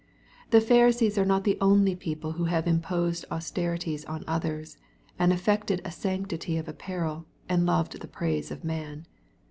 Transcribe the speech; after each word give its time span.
The 0.49 0.61
Pharisees 0.61 1.19
are 1.19 1.25
not 1.25 1.43
the 1.43 1.59
only 1.61 1.95
people 1.95 2.31
who 2.31 2.45
have 2.45 2.65
imposed 2.65 3.23
austerities 3.31 4.03
on 4.05 4.23
others, 4.25 4.77
and 5.19 5.31
affected 5.31 5.79
a 5.85 5.91
sanctity 5.91 6.57
of 6.57 6.67
apparel, 6.67 7.27
and 7.47 7.67
loved 7.67 7.99
the 8.01 8.07
praise 8.07 8.49
of 8.49 8.63
man. 8.63 9.05